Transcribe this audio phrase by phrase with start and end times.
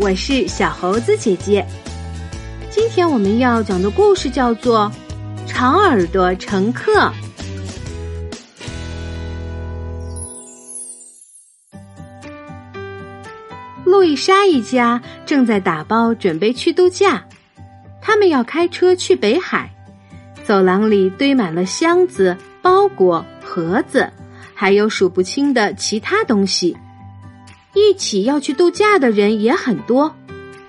[0.00, 1.66] 我是小猴子姐姐。
[2.70, 4.88] 今天我们要讲的故事叫做
[5.48, 6.92] 《长耳朵乘客》。
[13.84, 17.24] 路易莎一家正在打包准备去度假，
[18.00, 19.68] 他们要开车去北海。
[20.44, 24.08] 走廊里堆满了箱子、包裹、盒子，
[24.54, 26.76] 还有数不清的其他东西。
[27.78, 30.14] 一起要去度假的人也很多，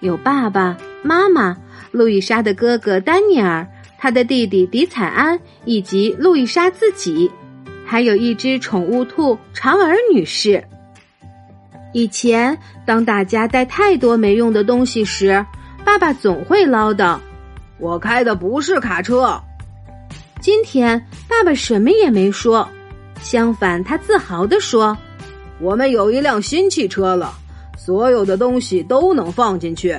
[0.00, 1.56] 有爸爸妈妈、
[1.90, 3.66] 路易莎的哥哥丹尼尔、
[3.98, 7.30] 他的弟弟迪采安以及路易莎自己，
[7.84, 10.64] 还有一只宠物兔长耳女士。
[11.92, 12.56] 以前，
[12.86, 15.44] 当大家带太多没用的东西时，
[15.84, 17.18] 爸爸总会唠叨
[17.78, 19.42] ：“我开的不是卡车。”
[20.40, 22.66] 今天，爸爸什么也没说，
[23.20, 24.96] 相反，他自豪地说。
[25.62, 27.32] 我们有一辆新汽车了，
[27.78, 29.96] 所有的东西都能放进去。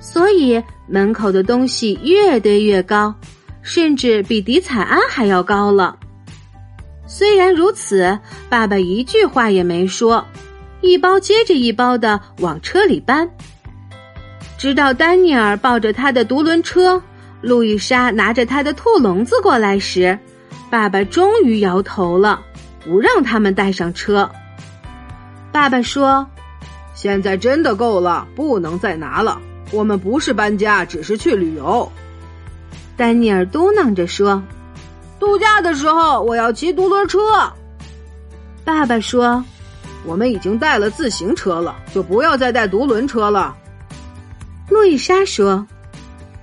[0.00, 3.14] 所以门口的东西越堆越高，
[3.62, 5.96] 甚至比迪彩安还要高了。
[7.06, 10.26] 虽然如此，爸爸一句话也没说，
[10.80, 13.30] 一包接着一包的往车里搬。
[14.58, 17.00] 直到丹尼尔抱着他的独轮车，
[17.40, 20.18] 路易莎拿着他的兔笼子过来时，
[20.68, 22.42] 爸爸终于摇头了，
[22.84, 24.28] 不让他们带上车。
[25.52, 26.24] 爸爸说
[26.94, 29.40] ：“现在真的够了，不能再拿了。
[29.72, 31.90] 我们不是搬家，只是去旅游。”
[32.96, 34.42] 丹尼尔嘟囔着说
[35.18, 37.18] ：“度假的时候我要骑独轮车。”
[38.64, 39.44] 爸爸说
[40.06, 43.56] ：“我们已经带了自行车了，就不要再带独轮车了。”
[44.70, 45.66] 路易莎说：“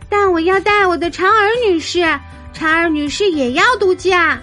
[0.09, 2.01] 但我要带我的长儿女士，
[2.51, 4.37] 长儿女士也要度假。”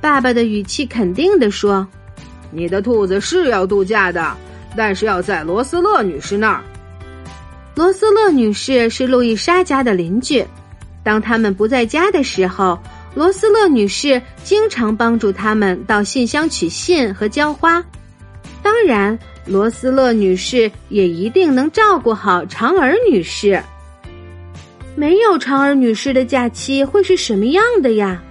[0.00, 1.86] 爸爸的语气肯定地说。
[2.50, 4.36] 你的兔子是要度假的，
[4.76, 6.62] 但是要在罗斯勒女士那儿。
[7.74, 10.44] 罗斯勒女士是路易莎家的邻居，
[11.02, 12.78] 当他们不在家的时候，
[13.14, 17.82] 罗斯勒女士经常帮助他们到信箱取信和浇花。
[18.62, 23.62] 当然，罗斯勒女士也一定能照顾好长儿女士。
[24.96, 28.22] 没有长儿女士的假期会是什么样的呀？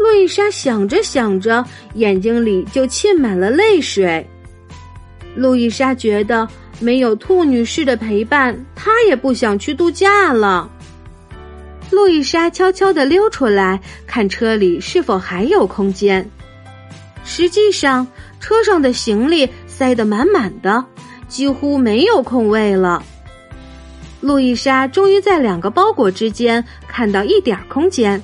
[0.00, 1.62] 路易莎想着想着，
[1.94, 4.26] 眼睛里就沁满了泪水。
[5.36, 6.48] 路易莎觉得
[6.80, 10.70] 没有兔女士的陪伴，她也不想去度假了。
[11.90, 16.26] 路易莎悄悄地溜出来，看车里是否还有空间。
[17.22, 18.06] 实际上，
[18.40, 20.82] 车上的行李塞得满满的，
[21.28, 23.04] 几乎没有空位了。
[24.22, 28.22] 路易莎终于在两个包裹之间看到一点空间。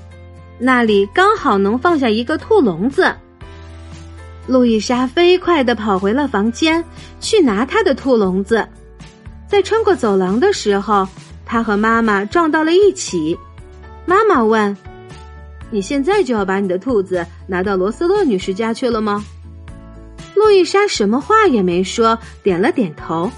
[0.59, 3.15] 那里刚好能放下一个兔笼子。
[4.47, 6.85] 路易莎飞快地跑回了房间，
[7.21, 8.67] 去拿她的兔笼子。
[9.49, 11.07] 在穿过走廊的时候，
[11.45, 13.37] 她和妈妈撞到了一起。
[14.05, 14.77] 妈妈问
[15.71, 19.25] ：“你现在就要把你的兔子拿到罗斯勒女士家去了吗？”
[20.35, 23.31] 路易莎什么话也没说，点了点头。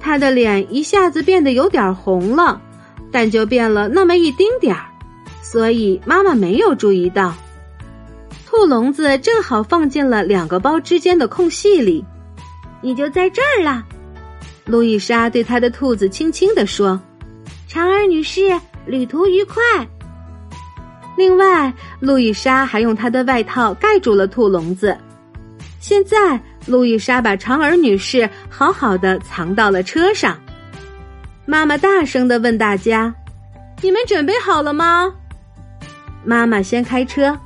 [0.00, 2.60] 她的脸一下子变得有点红了，
[3.10, 4.87] 但就变了那么一丁点儿。
[5.50, 7.32] 所以妈妈没有注意到，
[8.46, 12.04] 兔笼子正好放进了两个包之间的空隙里。
[12.82, 13.82] 你就在这儿了，
[14.66, 17.00] 路易莎对她的兔子轻轻地说
[17.66, 19.62] ：“长儿女士，旅途愉快。”
[21.16, 24.94] 另外，路易莎还用她的外套盖住了兔笼子。
[25.80, 30.38] 现在，路易莎把长儿女士好好的藏到了车上。
[31.46, 33.14] 妈妈大声的问大家
[33.80, 35.10] ：“你们准备好了吗？”
[36.24, 37.38] 妈妈先开车，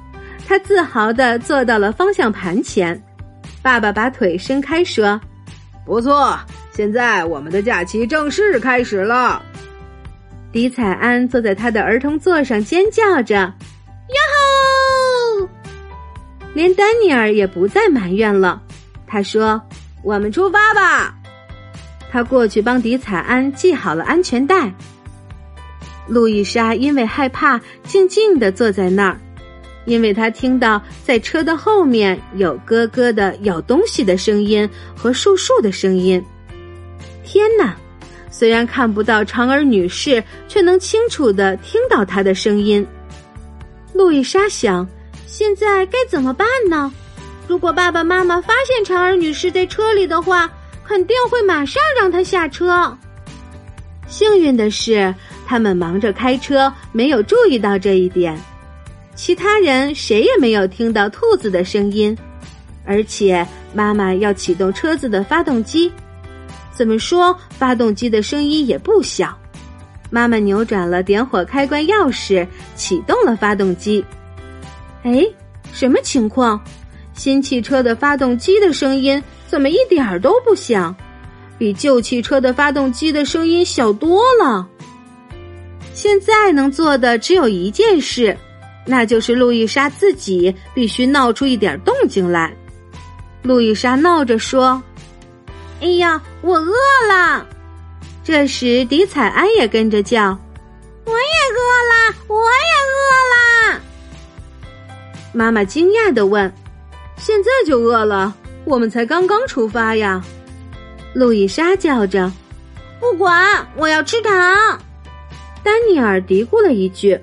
[0.47, 3.01] 她自豪地坐到了方向盘前。
[3.63, 5.21] 爸爸把腿伸开说
[5.87, 6.39] ：“不错，
[6.73, 9.41] 现在我们的假期正式开始了。”
[10.53, 14.19] 迪彩安坐在他的儿童座上尖叫着：“呀
[15.39, 15.49] 吼！”
[16.55, 18.61] 连丹尼尔也不再埋怨了。
[19.07, 19.63] 他说
[20.03, 21.15] ：“我们出发吧。”
[22.11, 24.71] 他过去帮迪彩安系好了安全带。
[26.09, 29.21] 路易莎因为害怕，静静地坐在那儿，
[29.85, 36.23] 因为她听到在车的后面有咯咯的咬东西的声音和簌簌的声音。
[37.25, 37.75] 天哪！
[38.31, 42.85] 虽然看不到长耳女士，却能清楚地听到她的声音。
[43.93, 44.89] 路易莎想：
[45.27, 46.93] 现在该怎么办呢？
[47.47, 50.51] 如果爸爸妈妈发现长耳女士在车里的话，
[50.85, 52.97] 肯定会马上让她下车。
[54.09, 55.15] 幸运的是。
[55.47, 58.39] 他们忙着开车，没有注意到这一点。
[59.15, 62.17] 其他人谁也没有听到兔子的声音，
[62.85, 65.93] 而且妈妈要启动车子的发动机。
[66.73, 69.37] 怎么说，发动机的声音也不小。
[70.11, 74.05] 妈妈扭转了点火开关钥匙，启动了发动机。
[75.03, 75.27] 哎，
[75.73, 76.61] 什么情况？
[77.15, 80.95] 新汽车的发动机的声音怎么一点儿都不响？
[81.59, 84.67] 比旧汽车的发动机的声音小多了。
[85.95, 88.37] 现在能做的只有一件事，
[88.87, 92.55] 那就是路易莎自己必须闹出一点动静来。
[93.43, 94.83] 路易莎闹着说
[95.81, 96.75] ：“哎呀，我饿
[97.09, 97.47] 了。”
[98.25, 100.39] 这时，迪彩安也跟着叫
[101.05, 101.17] ：“我也
[101.57, 101.61] 饿
[101.91, 103.81] 了，我也饿了。”
[105.35, 106.53] 妈妈惊讶的问
[107.19, 108.35] ：“现在就饿了？
[108.65, 110.23] 我们才刚刚出发呀！”
[111.15, 112.31] 路易莎叫着
[113.01, 114.81] ：“不管，我要吃糖。”
[115.63, 117.19] 丹尼尔嘀咕了一句：“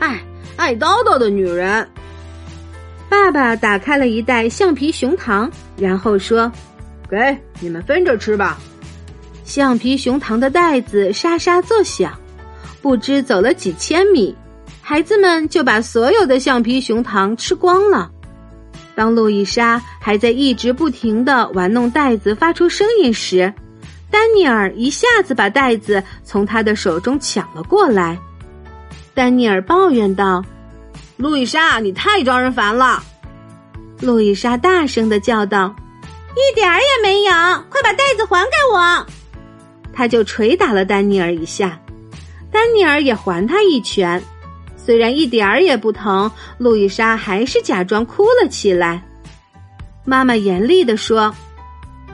[0.00, 0.20] 哎，
[0.56, 1.88] 爱叨叨的女人。”
[3.08, 6.50] 爸爸打开了一袋橡皮熊糖，然后说
[7.10, 8.58] ：“给你们分着吃吧。”
[9.44, 12.16] 橡皮熊糖的袋子沙沙作响，
[12.80, 14.34] 不知走了几千米，
[14.80, 18.10] 孩子们就把所有的橡皮熊糖吃光了。
[18.94, 23.52] 当路易莎还在一直不停的玩弄袋子发出声音时，
[24.10, 28.18] 丹尼尔一下子把袋子从他的手中抢了过来。
[29.14, 30.44] 丹尼尔抱怨道
[31.16, 33.02] ：“路易莎，你太招人烦了！”
[34.00, 35.74] 路易莎大声的叫道
[36.34, 37.32] ：“一点儿也没有！
[37.68, 39.06] 快把袋子还给我！”
[39.92, 41.78] 他就捶打了丹尼尔一下，
[42.50, 44.22] 丹尼尔也还他一拳。
[44.76, 49.02] 虽然一点儿也不疼，路易莎还是假装哭了起来。
[50.04, 51.32] 妈妈严厉地说：“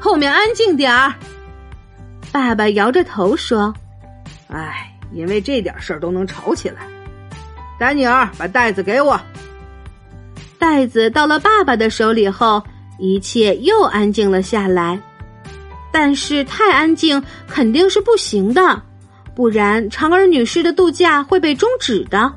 [0.01, 1.15] 后面安静点儿。”
[2.37, 3.73] 爸爸摇着头说
[4.53, 6.87] ：“哎，因为这点事儿都能吵起来。”
[7.81, 9.19] 丹尼尔，把袋子给我。
[10.59, 12.63] 袋子到了爸爸的手里后，
[12.99, 15.01] 一切又安静了下来。
[15.91, 18.83] 但是太安静肯定是不行的，
[19.35, 22.31] 不然长儿女士的度假会被终止的。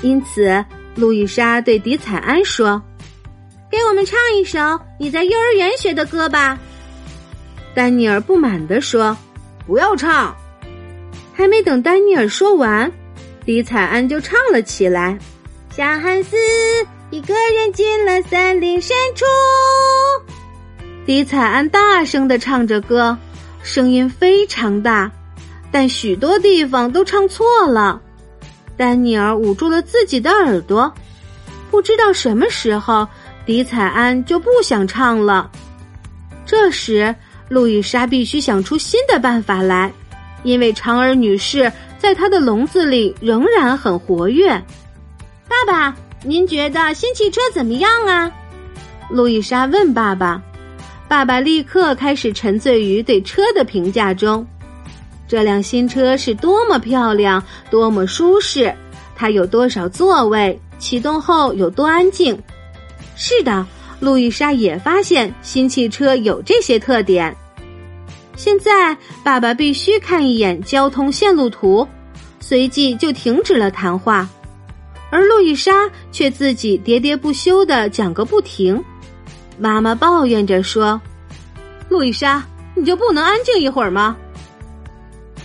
[0.00, 0.64] 因此，
[0.94, 2.82] 路易莎对迪彩安说
[3.70, 4.58] ：“给我们唱一首
[4.98, 6.58] 你在幼儿园学的歌吧。”
[7.74, 9.16] 丹尼尔不满地说
[9.66, 10.34] ：“不要唱。”
[11.32, 12.90] 还没等丹尼尔说完，
[13.44, 15.18] 迪彩安就唱了起来
[15.74, 16.36] ：“小汉斯
[17.10, 19.24] 一个人进了森林深处。”
[21.06, 23.16] 迪彩安大声的唱着歌，
[23.62, 25.10] 声音非常大，
[25.70, 28.00] 但许多地方都唱错了。
[28.76, 30.92] 丹尼尔捂住了自己的耳朵，
[31.70, 33.08] 不知道什么时候，
[33.46, 35.50] 迪彩安就不想唱了。
[36.44, 37.14] 这时，
[37.52, 39.92] 路易莎必须想出新的办法来，
[40.42, 44.48] 因为长儿女士在她的笼子里仍然很活跃。
[45.46, 45.94] 爸爸，
[46.24, 48.32] 您觉得新汽车怎么样啊？
[49.10, 50.42] 路易莎问爸爸。
[51.06, 54.46] 爸爸立刻开始沉醉于对车的评价中，
[55.28, 58.74] 这辆新车是多么漂亮，多么舒适，
[59.14, 62.42] 它有多少座位，启动后有多安静。
[63.14, 63.66] 是的，
[64.00, 67.36] 路易莎也发现新汽车有这些特点。
[68.42, 71.86] 现在，爸爸必须看一眼交通线路图，
[72.40, 74.28] 随即就停止了谈话，
[75.12, 78.82] 而路易莎却自己喋喋不休的讲个不停。
[79.60, 81.00] 妈妈抱怨着说
[81.88, 82.42] ：“路易莎，
[82.74, 84.16] 你就不能安静一会儿吗？”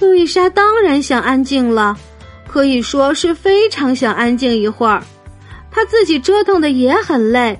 [0.01, 1.95] 路易莎当然想安静了，
[2.47, 5.03] 可以说是非常想安静一会儿。
[5.69, 7.59] 她自己折腾的也很累，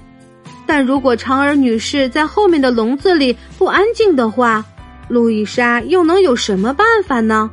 [0.66, 4.66] 但如果长儿女士在后面的笼子里不安静的话，
[5.08, 7.50] 路易莎又能有什么办法呢？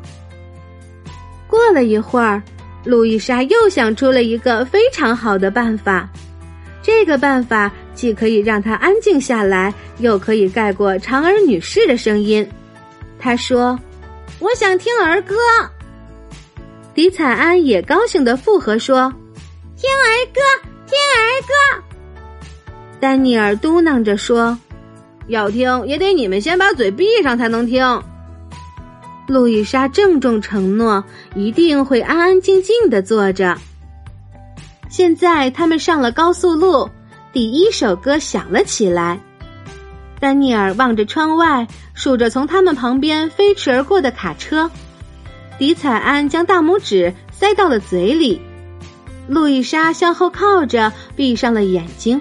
[1.46, 2.42] 过了一会儿，
[2.84, 6.08] 路易莎又想出了一个非常好的办法。
[6.82, 12.46] 这个办法既可以让她安静下来，又可以盖过长儿女士的声音。
[13.18, 13.78] 他说
[14.38, 15.34] ：“我想听儿歌。”
[16.92, 19.10] 迪彩安也高兴的附和说
[19.76, 20.40] ：“听儿歌，
[20.86, 21.84] 听儿歌。”
[23.00, 24.58] 丹尼尔嘟囔着说
[25.28, 28.02] ：“要听也得你们先把嘴闭上才能听。”
[29.26, 31.02] 路易莎郑重承诺，
[31.34, 33.56] 一定会安安静静的坐着。
[34.90, 36.88] 现在他们上了高速路，
[37.32, 39.18] 第一首歌响了起来。
[40.20, 44.70] 丹尼尔望着窗外，数着从他们旁边飞驰而过的卡车。
[45.58, 48.40] 迪彩安将大拇指塞到了嘴里。
[49.26, 52.20] 路易莎向后靠着，闭上了眼睛。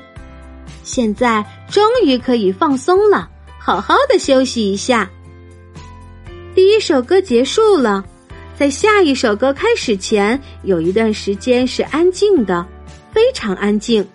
[0.83, 5.09] 现在终于可以放松了，好好的休息一下。
[6.53, 8.03] 第一首歌结束了。
[8.55, 12.63] 在下一首歌开始前，有一段时间是安静的，
[13.11, 14.07] 非常安静。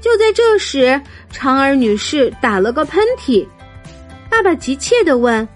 [0.00, 1.00] 就在这时，
[1.30, 3.46] 长儿女士打了个喷嚏。
[4.28, 5.48] 爸爸急切地问：“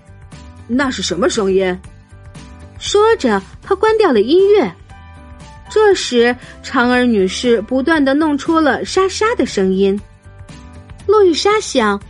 [0.66, 1.78] 那是什么声音？”
[2.80, 4.74] 说着，他关掉了音乐。
[5.74, 10.00] 这时，长儿女士不断的弄出了沙沙的声音。
[11.04, 12.00] 路易莎想：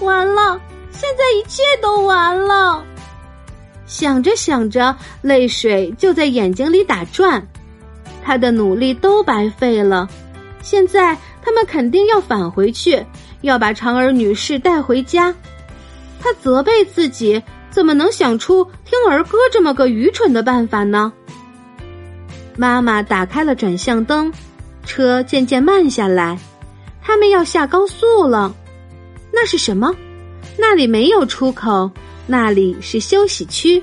[0.00, 2.84] 完了，现在一切都完了。
[3.86, 7.40] 想着想着，泪水就在眼睛里打转。
[8.24, 10.08] 他的努力都白费了。
[10.60, 13.00] 现在他们肯定要返回去，
[13.42, 15.32] 要把长儿女士带回家。
[16.20, 17.40] 他责备自己。
[17.70, 21.12] 怎么能想出听儿歌这么个愚蠢的办法呢？
[22.56, 24.32] 妈妈打开了转向灯，
[24.84, 26.38] 车渐渐慢下来，
[27.02, 28.54] 他们要下高速了。
[29.32, 29.94] 那是什么？
[30.56, 31.90] 那里没有出口，
[32.26, 33.82] 那里是休息区。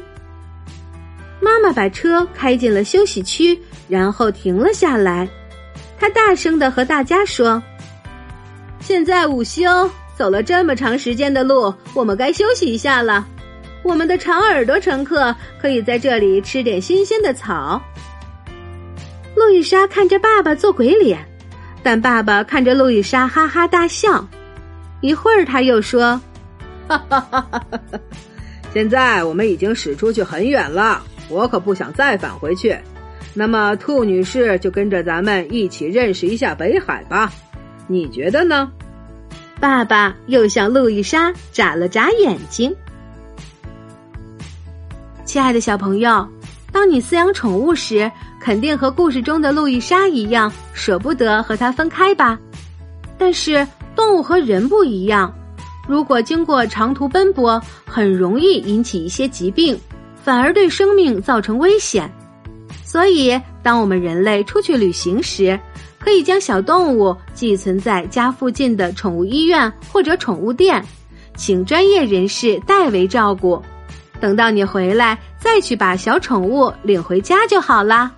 [1.42, 3.60] 妈妈把车开进了休息区，
[3.90, 5.28] 然后停了下来。
[6.00, 7.62] 她大声的和大家说
[8.80, 13.28] ：“现在午休，走了这么长时间的路，我们该休息一下了。”
[13.84, 17.82] 我们的长耳朵乘客可以在这里吃点新鲜的草。
[19.52, 21.20] 路易莎看着爸爸做鬼脸，
[21.84, 24.26] 但爸爸看着路易莎哈哈大笑。
[25.02, 26.12] 一会儿他又说
[26.88, 28.00] ：“哈哈哈哈哈！
[28.74, 32.80] 现在我们已经驶出去很远了，我可不想再返回去。
[33.34, 37.30] 那么，兔女士就跟着咱们一起认识一下北海吧。
[37.88, 38.72] 你觉得呢？”
[39.60, 42.74] 爸爸又向路易莎眨了眨眼睛。
[45.26, 46.26] 亲爱的小朋友，
[46.72, 48.10] 当你饲养宠物时，
[48.40, 52.40] 肯定和故事中的路易莎一样，舍不得和它分开吧？
[53.18, 55.34] 但是动物和人不一样，
[55.88, 59.78] 如果经过长途奔波，很容易引起一些疾病，
[60.24, 62.12] 反而对生命造成危险。
[62.84, 65.60] 所以，当我们人类出去旅行时，
[66.00, 70.84] 可以将小动物寄存在家附近的宠物医院或者宠物店，
[71.36, 73.62] 请专业人士代为照顾。
[74.20, 78.10] 等到你回来，再去把小宠物领回家就好啦。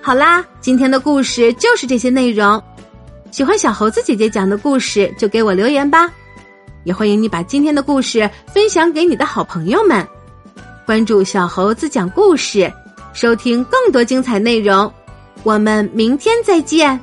[0.00, 2.62] 好啦，今天的故事就是这些内容。
[3.30, 6.10] 喜欢小猴子姐姐讲的故事，就给我留言吧。
[6.84, 10.06] 也欢迎你把今天的故事分享给你的好朋友们。
[10.86, 12.72] 关注小猴子讲故事，
[13.12, 14.90] 收听更多精彩内容。
[15.42, 16.98] 我们明天再见。